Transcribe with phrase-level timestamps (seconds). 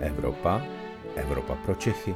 [0.00, 0.62] Evropa,
[1.16, 2.14] Evropa pro Čechy.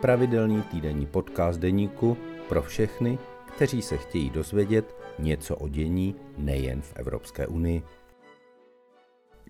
[0.00, 2.16] Pravidelný týdenní podcast deníku
[2.48, 3.18] pro všechny,
[3.56, 7.82] kteří se chtějí dozvědět něco o dění nejen v Evropské unii.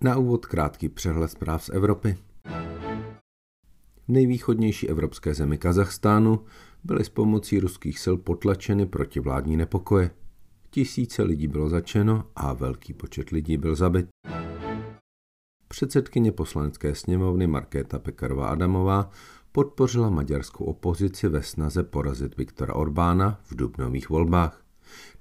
[0.01, 2.17] Na úvod krátký přehled zpráv z Evropy.
[4.05, 6.45] V nejvýchodnější evropské zemi Kazachstánu
[6.83, 10.11] byly s pomocí ruských sil potlačeny protivládní nepokoje.
[10.69, 14.07] Tisíce lidí bylo začeno a velký počet lidí byl zabit.
[15.77, 19.09] Předsedkyně poslanecké sněmovny Markéta Pekarová Adamová
[19.51, 24.61] podpořila maďarskou opozici ve snaze porazit Viktora Orbána v dubnových volbách.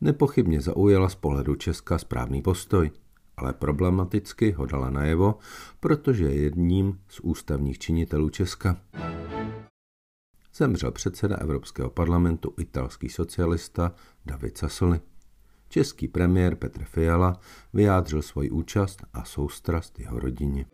[0.00, 2.90] Nepochybně zaujala z pohledu Česka správný postoj,
[3.36, 5.38] ale problematicky ho dala najevo,
[5.80, 8.76] protože je jedním z ústavních činitelů Česka.
[10.54, 13.92] Zemřel předseda Evropského parlamentu italský socialista
[14.26, 15.00] David Sassoli.
[15.76, 17.40] Český premiér Petr Fiala
[17.74, 20.66] vyjádřil svoji účast a soustrast jeho rodině.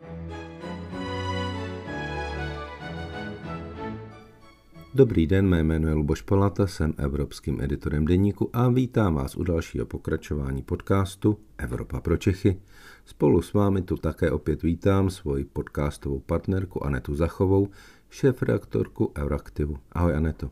[4.93, 9.43] Dobrý den, mé jméno je Luboš Palata, jsem evropským editorem deníku a vítám vás u
[9.43, 12.61] dalšího pokračování podcastu Evropa pro Čechy.
[13.05, 17.69] Spolu s vámi tu také opět vítám svoji podcastovou partnerku Anetu Zachovou,
[18.09, 19.77] šéf-reaktorku Euraktivu.
[19.91, 20.51] Ahoj Aneto.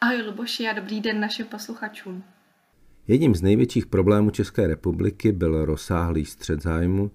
[0.00, 2.33] Ahoj Luboši a dobrý den našim posluchačům.
[3.08, 7.10] Jedním z největších problémů České republiky byl rozsáhlý střed zájmu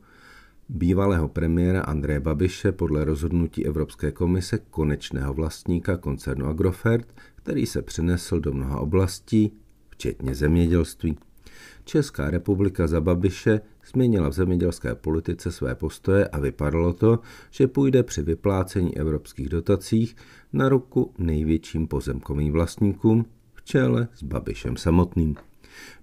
[0.70, 8.40] bývalého premiéra Andreje Babiše podle rozhodnutí Evropské komise konečného vlastníka koncernu Agrofert, který se přenesl
[8.40, 9.52] do mnoha oblastí,
[9.90, 11.18] včetně zemědělství.
[11.86, 17.20] Česká republika za Babiše změnila v zemědělské politice své postoje a vypadalo to,
[17.52, 20.16] že půjde při vyplácení evropských dotacích
[20.54, 25.36] na ruku největším pozemkovým vlastníkům v čele s Babišem samotným.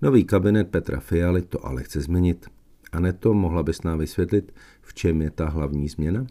[0.02, 2.46] Nový kabinet Petra Fialy to ale chce změnit.
[2.92, 6.26] Aneto, mohla bys nám vysvětlit, v čem je ta hlavní změna?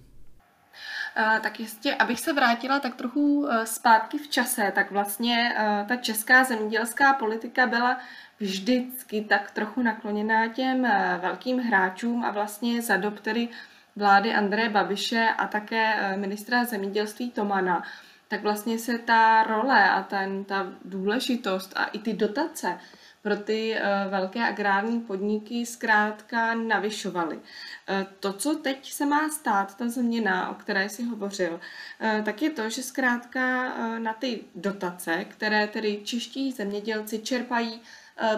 [1.16, 5.95] Tak jistě, abych se vrátila tak trochu uh, zpátky v čase, tak vlastně uh, ta
[5.95, 7.98] česká zemědělská politika byla
[8.39, 10.88] vždycky tak trochu nakloněná těm
[11.21, 13.49] velkým hráčům a vlastně za dob tedy
[13.95, 17.83] vlády Andreje Babiše a také ministra zemědělství Tomana,
[18.27, 22.77] tak vlastně se ta role a ten, ta důležitost a i ty dotace
[23.25, 27.39] pro ty eh, velké agrární podniky zkrátka navyšovaly.
[27.87, 31.59] Eh, to, co teď se má stát, ta změna, o které jsi hovořil,
[31.99, 37.81] eh, tak je to, že zkrátka na ty dotace, které tedy čeští zemědělci čerpají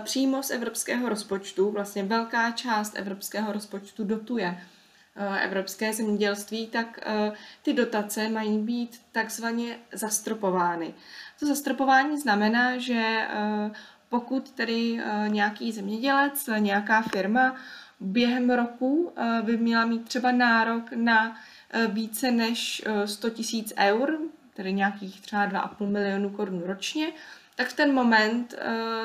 [0.03, 4.57] přímo z evropského rozpočtu, vlastně velká část evropského rozpočtu dotuje
[5.41, 6.99] evropské zemědělství, tak
[7.61, 10.93] ty dotace mají být takzvaně zastropovány.
[11.39, 13.27] To zastropování znamená, že
[14.09, 17.55] pokud tedy eh, nějaký zemědělec, nějaká firma
[17.99, 21.37] během roku eh, by měla mít třeba nárok na
[21.69, 24.19] eh, více než 100 tisíc eur,
[24.53, 27.11] tedy nějakých třeba 2,5 milionu korun ročně,
[27.55, 28.55] tak v ten moment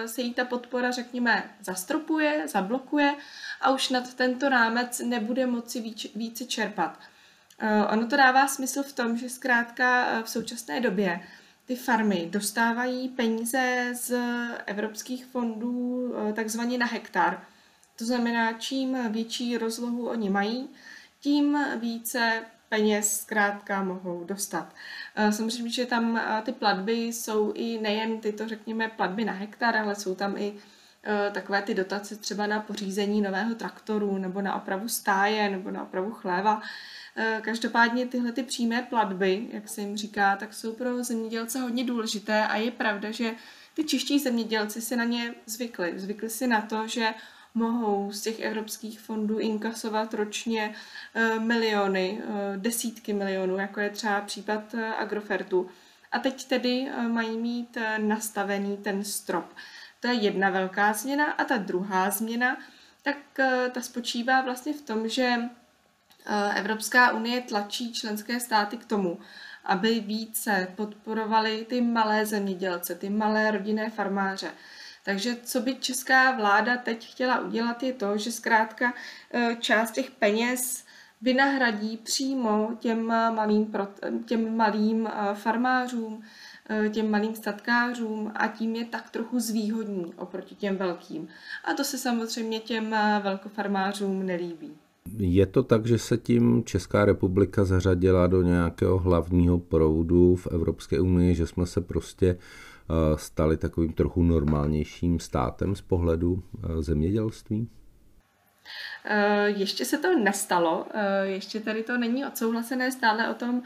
[0.07, 3.15] se jí ta podpora, řekněme, zastropuje, zablokuje
[3.61, 6.99] a už nad tento rámec nebude moci více čerpat.
[7.93, 11.21] Ono to dává smysl v tom, že zkrátka v současné době
[11.67, 14.15] ty farmy dostávají peníze z
[14.67, 17.45] evropských fondů eh, takzvaně na hektar.
[17.99, 20.69] To znamená, čím větší rozlohu oni mají,
[21.21, 24.75] tím více peněz zkrátka mohou dostat.
[25.17, 29.77] Eh, samozřejmě, že tam eh, ty platby jsou i nejen tyto, řekněme, platby na hektar,
[29.77, 30.55] ale jsou tam i
[31.33, 36.11] takové ty dotace třeba na pořízení nového traktoru nebo na opravu stáje nebo na opravu
[36.11, 36.63] chléva.
[37.17, 41.85] Eh, každopádně tyhle ty přímé platby, jak se jim říká, tak jsou pro zemědělce hodně
[41.85, 43.35] důležité a je pravda, že
[43.75, 45.93] ty čeští zemědělci si na ně zvykli.
[45.97, 47.15] Zvykli si na to, že
[47.55, 50.75] mohou z těch evropských fondů inkasovat ročně
[51.15, 55.71] eh, miliony, eh, desítky milionů, jako je třeba případ Agrofertu.
[56.13, 59.55] A teď tedy mají mít nastavený ten strop.
[60.01, 61.25] To je jedna velká změna.
[61.33, 62.57] A ta druhá změna,
[63.03, 63.17] tak
[63.73, 65.37] ta spočívá vlastně v tom, že
[66.55, 69.19] Evropská unie tlačí členské státy k tomu,
[69.65, 74.51] aby více podporovali ty malé zemědělce, ty malé rodinné farmáře.
[75.05, 78.95] Takže co by česká vláda teď chtěla udělat, je to, že zkrátka
[79.31, 80.85] eh, část těch peněz
[81.23, 83.73] vynahradí přímo těm malým,
[84.27, 86.23] těm malým eh, farmářům,
[86.93, 91.29] těm malým statkářům a tím je tak trochu zvýhodní oproti těm velkým.
[91.65, 94.82] A to se samozřejmě těm velkofarmářům nelíbí.
[95.19, 101.01] Je to tak, že se tím Česká republika zařadila do nějakého hlavního proudu v Evropské
[101.01, 107.69] unii, že jsme se prostě eh, stali takovým trochu normálnějším státem z pohledu eh, zemědělství?
[109.47, 110.87] Ještě se to nestalo,
[111.23, 113.63] ještě tady to není odsouhlasené stále o tom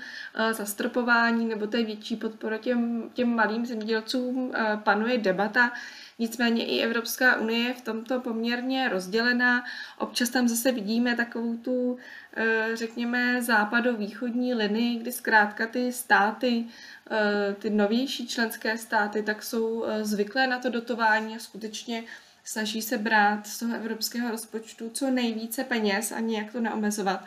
[0.53, 4.53] zastropování nebo té větší podporu těm, těm malým zemědělcům
[4.85, 5.73] panuje debata.
[6.19, 9.65] Nicméně i Evropská unie je v tomto poměrně rozdělená.
[9.99, 11.99] Občas tam zase vidíme takovou tu,
[12.37, 16.65] eh, řekněme, západo-východní linii, kdy zkrátka ty státy,
[17.11, 22.05] eh, ty novější členské státy, tak jsou eh, zvyklé na to dotování a skutečně
[22.45, 27.25] snaží se brát z toho evropského rozpočtu co nejvíce peněz a nějak to neomezovat.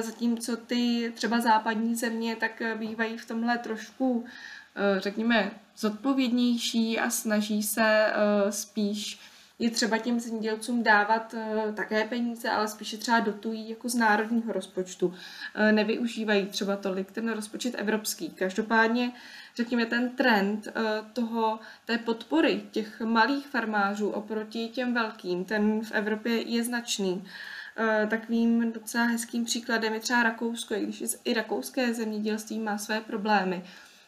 [0.00, 4.24] Zatímco ty třeba západní země tak bývají v tomhle trošku
[4.98, 9.18] řekněme, zodpovědnější a snaží se eh, spíš
[9.58, 14.52] je třeba těm zemědělcům dávat uh, také peníze, ale spíše třeba dotují jako z národního
[14.52, 15.14] rozpočtu.
[15.70, 18.30] Nevyužívají třeba tolik ten rozpočet evropský.
[18.30, 19.12] Každopádně,
[19.56, 20.68] řekněme, ten trend
[21.12, 27.24] toho, té podpory těch malých farmářů oproti těm velkým, ten v Evropě je značný.
[28.08, 33.64] Takovým docela hezkým příkladem je třeba Rakousko, i když i rakouské zemědělství má své problémy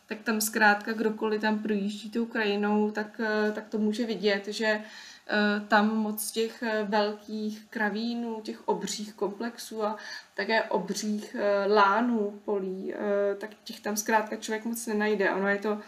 [0.08, 4.66] tak tam zkrátka kdokoliv tam projíždí tou krajinou, tak, eh, tak to může vidět, že
[4.66, 9.96] eh, tam moc těch eh, velkých kravínů, těch obřích komplexů a
[10.34, 12.94] také obřích lánů polí,
[13.38, 15.30] tak těch tam zkrátka člověk moc nenajde.
[15.30, 15.78] Ono je to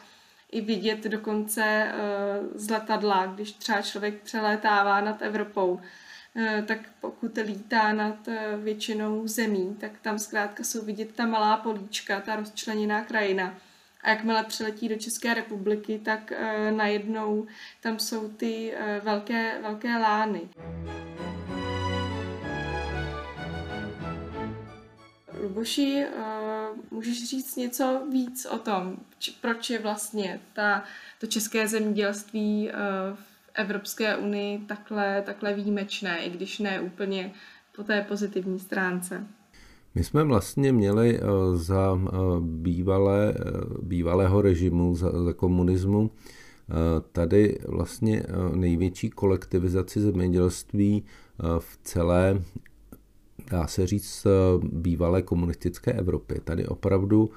[0.51, 1.93] i vidět dokonce
[2.55, 5.81] z letadla, když třeba člověk přelétává nad Evropou,
[6.67, 8.29] tak pokud lítá nad
[8.63, 13.55] většinou zemí, tak tam zkrátka jsou vidět ta malá políčka, ta rozčleněná krajina
[14.03, 17.47] a jakmile přiletí do České republiky, tak uh, najednou
[17.81, 20.41] tam jsou ty uh, velké, velké lány.
[25.43, 30.85] Luboši, uh, můžeš říct něco víc o tom, či, proč je vlastně ta,
[31.21, 32.71] to české zemědělství
[33.15, 37.33] v Evropské unii takhle, takhle výjimečné, i když ne úplně
[37.77, 39.27] po té pozitivní stránce?
[39.95, 41.23] My jsme vlastně měli eh,
[41.55, 43.43] za eh, bývalé, eh,
[43.83, 46.11] bývalého režimu, za, za komunismu,
[47.13, 48.23] tady vlastně
[48.55, 51.05] největší kolektivizaci zemědělství
[51.59, 52.43] v celé,
[53.51, 54.27] dá se říct,
[54.63, 56.41] bývalé komunistické Evropě.
[56.45, 57.31] Tady opravdu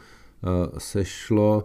[0.78, 1.64] se šlo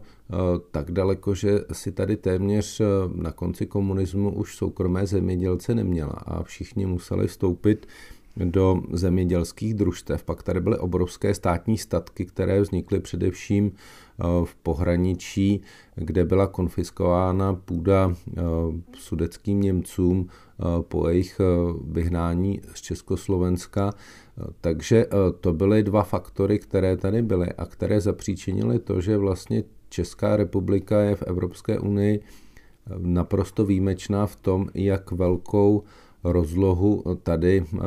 [0.70, 2.82] tak daleko, že si tady téměř
[3.14, 7.86] na konci komunismu už soukromé zemědělce neměla a všichni museli vstoupit
[8.44, 10.24] do zemědělských družstev.
[10.24, 15.60] Pak tady byly obrovské státní statky, které vznikly především eh, v pohraničí,
[15.94, 18.42] kde byla konfiskována půda eh,
[18.94, 21.40] sudeckým Němcům eh, po jejich
[21.84, 23.92] vyhnání z Československa.
[24.60, 25.06] Takže
[25.40, 31.00] to byly dva faktory, které tady byly a které zapříčinily to, že vlastně Česká republika
[31.00, 32.20] je v Evropské unii
[32.98, 35.82] naprosto výjimečná v tom, jak velkou
[36.24, 37.78] rozlohu tady eh,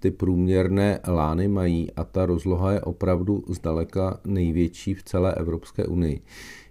[0.00, 6.20] ty průměrné lány mají a ta rozloha je opravdu zdaleka největší v celé Evropské unii.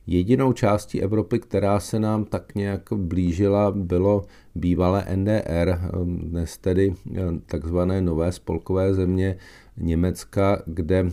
[0.07, 4.25] Jedinou částí Evropy, která se nám tak nějak blížila, bylo
[4.55, 9.37] bývalé NDR, eh, dnes tedy eh, takzvané nové spolkové země
[9.77, 11.11] Německa, kde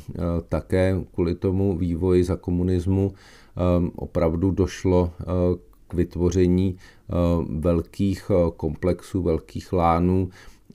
[0.49, 3.12] také kvůli tomu vývoji za komunismu
[3.96, 5.12] opravdu došlo
[5.94, 7.14] vytvoření eh,
[7.48, 10.28] velkých eh, komplexů, velkých lánů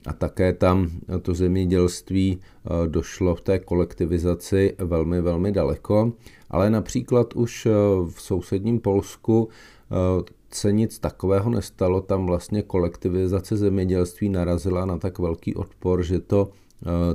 [0.06, 0.90] a také tam
[1.22, 6.12] to zemědělství eh, došlo v té kolektivizaci velmi, velmi daleko.
[6.50, 7.68] Ale například už
[8.08, 9.48] v sousedním Polsku
[10.50, 16.48] se nic takového nestalo, tam vlastně kolektivizace zemědělství narazila na tak velký odpor, že to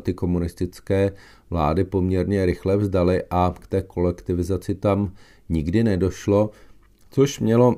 [0.01, 1.11] ty komunistické
[1.49, 5.11] vlády poměrně rychle vzdaly a k té kolektivizaci tam
[5.49, 6.49] nikdy nedošlo,
[7.11, 7.75] což mělo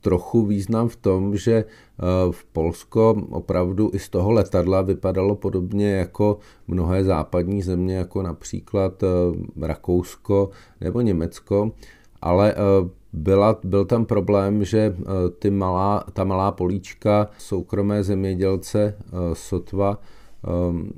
[0.00, 5.90] trochu význam v tom, že uh, v Polsko opravdu i z toho letadla vypadalo podobně
[5.90, 6.38] jako
[6.68, 9.08] mnohé západní země, jako například uh,
[9.66, 10.50] Rakousko
[10.80, 11.70] nebo Německo,
[12.22, 14.96] ale uh, byla, byl tam problém, že
[15.38, 18.94] ty malá, ta malá políčka soukromé zemědělce
[19.32, 19.98] sotva
[20.70, 20.92] um,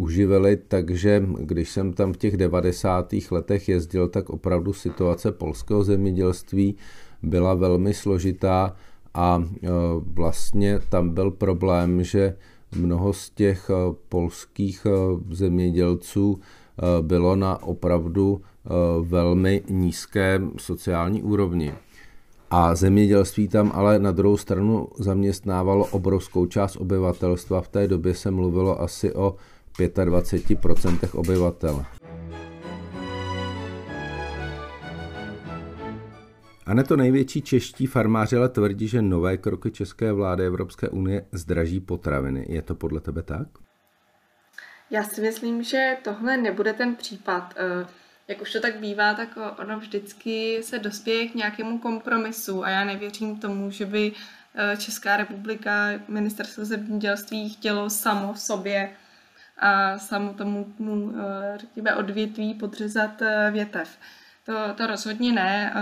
[0.00, 3.14] uživili, takže když jsem tam v těch 90.
[3.30, 6.76] letech jezdil, tak opravdu situace polského zemědělství
[7.22, 8.76] byla velmi složitá
[9.14, 9.68] a e,
[10.02, 12.36] vlastně tam byl problém, že
[12.76, 13.74] mnoho z těch e,
[14.08, 14.90] polských e,
[15.34, 16.40] zemědělců
[17.00, 18.40] bylo na opravdu
[19.02, 21.72] velmi nízké sociální úrovni.
[22.50, 27.60] A zemědělství tam ale na druhou stranu zaměstnávalo obrovskou část obyvatelstva.
[27.60, 29.36] V té době se mluvilo asi o
[29.88, 31.84] 25% obyvatel.
[36.66, 41.26] A ne to největší čeští farmáři ale tvrdí, že nové kroky České vlády Evropské unie
[41.32, 42.46] zdraží potraviny.
[42.48, 43.48] Je to podle tebe tak?
[44.90, 47.54] Já si myslím, že tohle nebude ten případ.
[47.56, 47.86] Eh,
[48.28, 52.84] jak už to tak bývá, tak ono vždycky se dospěje k nějakému kompromisu a já
[52.84, 54.12] nevěřím tomu, že by
[54.54, 58.90] eh, Česká republika, ministerstvo zemědělství chtělo samo v sobě
[59.60, 63.98] a samo tomu, eh, řekněme, odvětví podřezat větev.
[64.46, 65.72] To, to rozhodně ne.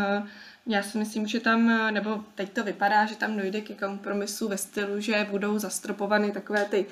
[0.66, 4.58] Já si myslím, že tam, nebo teď to vypadá, že tam dojde ke kompromisu ve
[4.58, 6.86] stylu, že budou zastropovány takové ty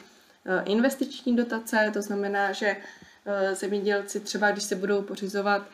[0.49, 2.77] Eh, investiční dotace, to znamená, že
[3.27, 5.69] eh, zemědělci třeba, když se budou pořizovat eh,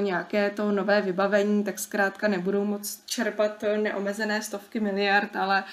[0.00, 5.64] nějaké to nové vybavení, tak zkrátka nebudou moc čerpat neomezené stovky miliard, ale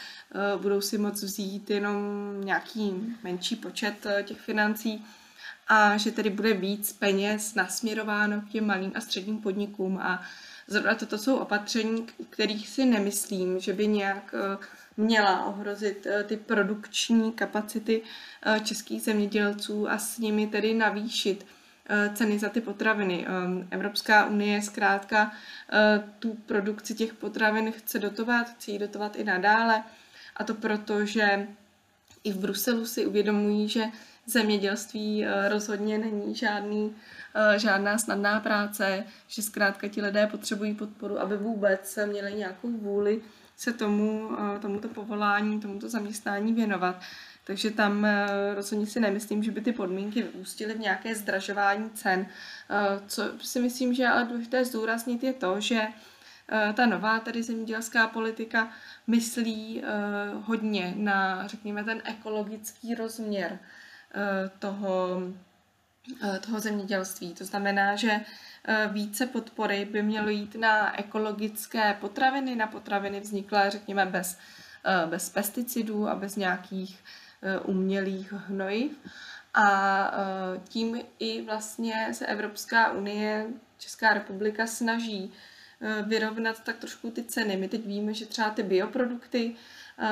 [0.57, 2.01] budou si moc vzít jenom
[2.43, 5.05] nějaký menší počet těch financí.
[5.67, 9.97] A že tedy bude víc peněz nasměrováno k těm malým a středním podnikům.
[9.97, 10.21] A
[10.67, 14.33] zrovna toto jsou opatření, kterých si nemyslím, že by nějak
[14.97, 18.01] měla ohrozit eh, ty produkční kapacity
[18.45, 21.45] eh, českých zemědělců a s nimi tedy navýšit.
[21.45, 21.60] eh,
[22.13, 23.25] ceny za ty potraviny.
[23.27, 25.31] Ehm, Evropská unie zkrátka
[26.19, 29.83] tu produkci těch potravin chce dotovat, chce ji dotovat i nadále
[30.37, 31.47] a to proto, že
[32.23, 33.83] i v Bruselu si uvědomují, že
[34.25, 36.95] zemědělství rozhodně není žádný,
[37.57, 43.21] žádná snadná práce, že zkrátka ti lidé potřebují podporu, aby vůbec měli nějakou vůli
[43.61, 47.01] se tomu, eh, tomuto povolání, tomuto zaměstnání věnovat.
[47.43, 52.25] Takže tam eh, rozhodně si nemyslím, že by ty podmínky vyústily v nějaké zdražování cen.
[52.69, 55.87] Eh, co si myslím, že ale důležité zdůraznit je to, že
[56.73, 58.71] ta nová tady zemědělská politika
[59.07, 59.83] myslí
[60.43, 63.59] hodně na, řekněme, ten ekologický rozměr
[64.59, 65.21] toho,
[66.45, 67.33] toho zemědělství.
[67.33, 68.21] To znamená, že
[68.65, 74.37] Eh, více podpory by mělo jít na ekologické potraviny, na potraviny vzniklé, řekněme, bez,
[74.85, 77.30] eh, bez pesticidů a bez nějakých eh,
[77.65, 78.91] umělých hnojiv.
[79.53, 80.11] A
[80.69, 85.33] tím i vlastně se Evropská unie, Česká republika snaží
[86.05, 87.57] vyrovnat tak trošku ty ceny.
[87.57, 89.55] My teď víme, že třeba ty bioprodukty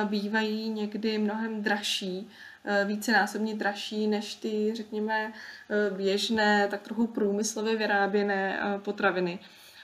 [0.04, 2.30] bývají někdy mnohem dražší
[2.64, 5.32] Eh, vícenásobně dražší než ty, řekněme,
[5.70, 9.38] eh, běžné, tak trochu průmyslově vyráběné eh, potraviny.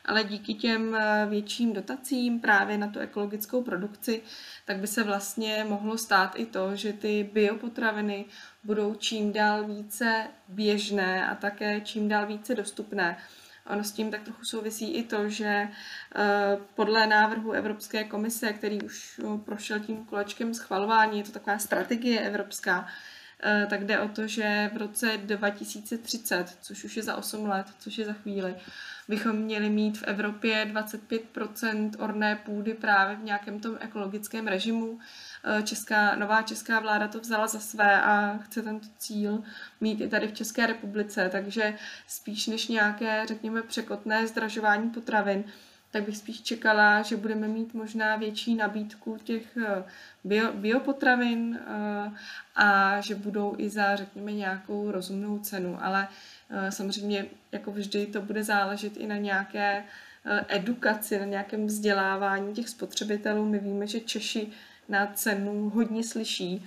[0.07, 0.97] Ale díky těm
[1.29, 4.23] větším dotacím právě na tu ekologickou produkci,
[4.65, 8.25] tak by se vlastně mohlo stát i to, že ty biopotraviny
[8.65, 13.17] budou čím dál více běžné a také čím dál více dostupné.
[13.71, 15.69] Ono s tím tak trochu souvisí i to, že
[16.17, 21.59] eh, podle návrhu Evropské komise, který už eh, prošel tím kolečkem schvalování, je to taková
[21.59, 23.16] strategie evropská, eh,
[23.71, 27.99] tak jde o to, že v roce 2030, což už je za 8 let, což
[27.99, 28.55] je za chvíli,
[29.09, 34.99] bychom měli mít v Evropě 25% orné půdy právě v nějakém tom ekologickém režimu.
[35.45, 39.43] Eh, česká, nová česká vláda to vzala za své a chce tento cíl
[39.81, 41.75] mít i tady v České republice, takže
[42.07, 45.45] spíš než nějaké, řekněme, překotné zdražování potravin,
[45.91, 49.85] tak bych spíš čekala, že budeme mít možná větší nabídku těch eh,
[50.25, 52.11] bio, biopotravin eh,
[52.57, 55.79] a že budou i za, řekněme, nějakou rozumnou cenu.
[55.81, 56.09] Ale
[56.69, 59.85] samozřejmě, jako vždy, to bude záležet i na nějaké
[60.49, 63.45] edukaci, na nějakém vzdělávání těch spotřebitelů.
[63.45, 64.49] My víme, že Češi
[64.89, 66.67] na cenu hodně slyší.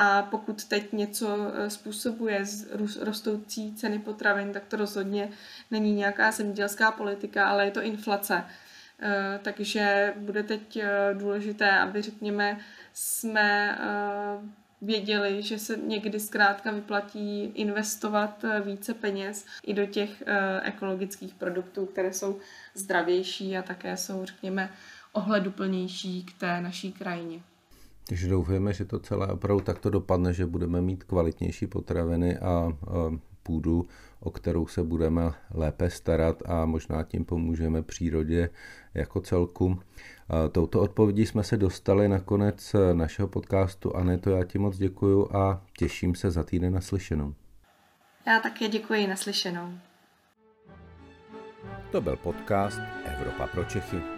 [0.00, 2.44] A pokud teď něco eh, způsobuje
[3.00, 5.30] rostoucí ceny potravin, tak to rozhodně
[5.70, 8.44] není nějaká zemědělská politika, ale je to inflace.
[9.00, 12.58] Eh, takže bude teď eh, důležité, aby řekněme,
[12.92, 13.78] jsme
[14.82, 20.22] věděli, že se někdy zkrátka vyplatí investovat více peněz i do těch
[20.62, 22.38] ekologických produktů, které jsou
[22.74, 24.70] zdravější a také jsou, řekněme,
[25.12, 27.40] ohleduplnější k té naší krajině.
[28.08, 32.72] Takže doufujeme, že to celé opravdu takto dopadne, že budeme mít kvalitnější potraviny a
[33.42, 33.86] půdu,
[34.20, 38.50] o kterou se budeme lépe starat a možná tím pomůžeme přírodě
[38.94, 39.80] jako celku.
[40.52, 43.96] Touto odpovědí jsme se dostali na konec našeho podcastu.
[43.96, 47.34] Aneto, já ti moc děkuju a těším se za týden naslyšenou.
[48.26, 49.68] Já také děkuji naslyšenou.
[51.92, 54.17] To byl podcast Evropa pro Čechy.